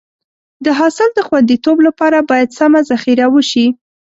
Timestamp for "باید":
2.29-2.49